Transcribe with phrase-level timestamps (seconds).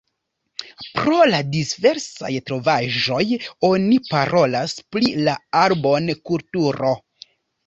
[0.99, 3.21] Pro la diversaj trovaĵoj
[3.69, 6.97] oni parolas pri la Arbon-kulturo.